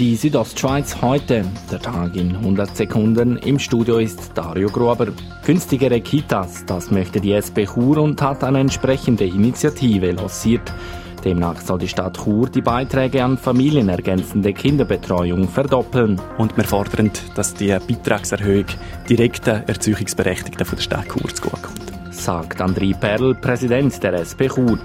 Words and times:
Die 0.00 0.16
Südostschweiz 0.16 1.00
heute, 1.02 1.44
der 1.70 1.78
Tag 1.78 2.16
in 2.16 2.34
100 2.34 2.76
Sekunden. 2.76 3.36
Im 3.36 3.60
Studio 3.60 3.98
ist 3.98 4.32
Dario 4.34 4.68
Gruber. 4.68 5.06
Günstigere 5.46 6.00
Kitas, 6.00 6.66
das 6.66 6.90
möchte 6.90 7.20
die 7.20 7.32
SP 7.38 7.62
Chur 7.62 7.98
und 7.98 8.20
hat 8.20 8.42
eine 8.42 8.58
entsprechende 8.58 9.24
Initiative 9.24 10.10
lanciert. 10.10 10.72
Demnach 11.24 11.60
soll 11.60 11.78
die 11.78 11.86
Stadt 11.86 12.16
Chur 12.16 12.48
die 12.48 12.60
Beiträge 12.60 13.22
an 13.22 13.38
familienergänzende 13.38 14.52
Kinderbetreuung 14.52 15.46
verdoppeln. 15.46 16.20
Und 16.38 16.56
wir 16.56 16.64
fordern, 16.64 17.12
dass 17.36 17.54
die 17.54 17.68
Beitragserhöhung 17.68 18.66
direkt 19.08 19.46
den 19.46 19.62
Erziehungsberechtigten 19.68 20.66
von 20.66 20.76
der 20.76 20.82
Stadt 20.82 21.08
Chur 21.08 21.32
zugutekommt. 21.32 21.92
Sagt 22.10 22.60
André 22.60 22.98
Perl, 22.98 23.36
Präsident 23.36 24.02
der 24.02 24.14
SP 24.26 24.50
Chur. 24.50 24.76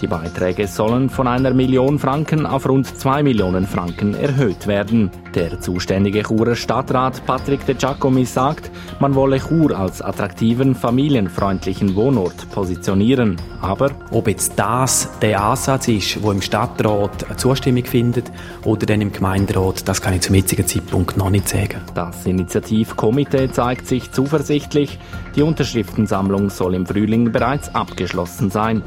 Die 0.00 0.06
Beiträge 0.06 0.66
sollen 0.66 1.08
von 1.08 1.28
einer 1.28 1.52
Million 1.52 1.98
Franken 1.98 2.46
auf 2.46 2.68
rund 2.68 2.86
zwei 2.86 3.22
Millionen 3.22 3.66
Franken 3.66 4.14
erhöht 4.14 4.66
werden. 4.66 5.10
Der 5.34 5.60
zuständige 5.60 6.22
Churer 6.22 6.56
Stadtrat 6.56 7.24
Patrick 7.26 7.64
de 7.66 7.74
Giacomi 7.74 8.24
sagt, 8.24 8.70
man 9.00 9.14
wolle 9.14 9.40
Chur 9.40 9.76
als 9.76 10.02
attraktiven, 10.02 10.74
familienfreundlichen 10.74 11.94
Wohnort 11.94 12.50
positionieren. 12.50 13.36
Aber 13.60 13.90
ob 14.10 14.28
jetzt 14.28 14.52
das 14.56 15.08
der 15.22 15.42
Ansatz 15.42 15.88
ist, 15.88 16.22
wo 16.22 16.30
im 16.32 16.42
Stadtrat 16.42 17.38
Zustimmung 17.38 17.84
findet 17.84 18.30
oder 18.64 18.86
dann 18.86 19.00
im 19.00 19.12
Gemeinderat, 19.12 19.88
das 19.88 20.02
kann 20.02 20.14
ich 20.14 20.20
zum 20.20 20.34
jetzigen 20.34 20.66
Zeitpunkt 20.66 21.16
noch 21.16 21.30
nicht 21.30 21.48
sagen. 21.48 21.80
Das 21.94 22.26
Initiativkomitee 22.26 23.50
zeigt 23.50 23.86
sich 23.86 24.12
zuversichtlich. 24.12 24.98
Die 25.34 25.42
Unterschriftensammlung 25.42 26.50
soll 26.50 26.74
im 26.74 26.86
Frühling 26.86 27.32
bereits 27.32 27.74
abgeschlossen 27.74 28.50
sein. 28.50 28.82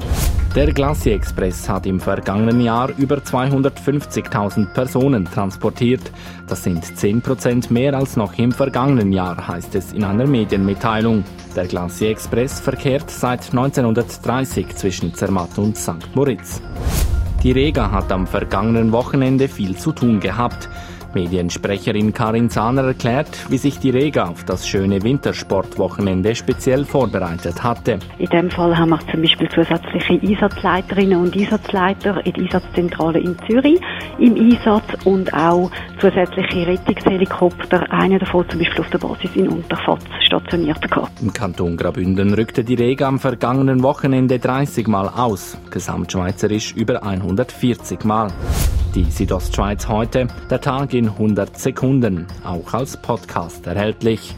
Der 0.57 0.73
Glacier 0.73 1.13
Express 1.13 1.69
hat 1.69 1.85
im 1.85 1.99
vergangenen 1.99 2.61
Jahr 2.61 2.89
über 2.97 3.17
250.000 3.17 4.73
Personen 4.73 5.25
transportiert. 5.25 6.11
Das 6.47 6.63
sind 6.63 6.83
10% 6.83 7.71
mehr 7.71 7.93
als 7.93 8.17
noch 8.17 8.35
im 8.39 8.51
vergangenen 8.51 9.13
Jahr, 9.13 9.47
heißt 9.47 9.75
es 9.75 9.93
in 9.93 10.03
einer 10.03 10.25
Medienmitteilung. 10.25 11.23
Der 11.55 11.67
Glacier 11.67 12.09
Express 12.09 12.59
verkehrt 12.59 13.11
seit 13.11 13.51
1930 13.51 14.75
zwischen 14.75 15.13
Zermatt 15.13 15.59
und 15.59 15.77
St. 15.77 16.15
Moritz. 16.15 16.59
Die 17.47 17.53
Rega 17.53 17.91
hat 17.91 18.11
am 18.11 18.27
vergangenen 18.27 18.91
Wochenende 18.91 19.47
viel 19.47 19.77
zu 19.77 19.93
tun 19.93 20.19
gehabt. 20.19 20.67
Mediensprecherin 21.13 22.13
Karin 22.13 22.49
Zahner 22.49 22.83
erklärt, 22.83 23.49
wie 23.49 23.57
sich 23.57 23.79
die 23.79 23.89
Rega 23.89 24.25
auf 24.25 24.43
das 24.43 24.67
schöne 24.67 25.01
Wintersportwochenende 25.01 26.35
speziell 26.35 26.85
vorbereitet 26.85 27.63
hatte. 27.63 27.99
In 28.19 28.27
dem 28.27 28.51
Fall 28.51 28.77
haben 28.77 28.89
wir 28.89 28.99
zum 29.09 29.21
Beispiel 29.21 29.49
zusätzliche 29.49 30.19
Einsatzleiterinnen 30.21 31.19
und 31.19 31.35
Einsatzleiter 31.35 32.25
in 32.25 32.33
der 32.33 32.43
Einsatzzentrale 32.43 33.19
in 33.19 33.37
Zürich 33.47 33.79
im 34.19 34.35
Einsatz 34.35 35.05
und 35.05 35.33
auch 35.33 35.71
zusätzliche 35.99 36.67
Rettungshelikopter, 36.67 37.91
einer 37.91 38.19
davon 38.19 38.47
zum 38.49 38.59
Beispiel 38.59 38.81
auf 38.81 38.89
der 38.89 38.97
Basis 38.99 39.35
in 39.35 39.47
Unterfatz 39.47 40.03
stationiert 40.21 40.81
gehabt. 40.81 41.11
Im 41.21 41.33
Kanton 41.33 41.77
Graubünden 41.77 42.33
rückte 42.33 42.63
die 42.63 42.75
Rega 42.75 43.07
am 43.07 43.19
vergangenen 43.19 43.83
Wochenende 43.83 44.39
30 44.39 44.87
Mal 44.87 45.07
aus, 45.07 45.57
gesamtschweizerisch 45.71 46.73
über 46.73 47.03
140 47.37 48.03
Mal. 48.03 48.31
Die 48.95 49.03
Südostschweiz 49.03 49.87
heute, 49.87 50.27
der 50.49 50.59
Tag 50.59 50.95
in 50.95 51.07
100 51.07 51.55
Sekunden, 51.55 52.25
auch 52.43 52.73
als 52.73 52.99
Podcast 52.99 53.67
erhältlich. 53.67 54.35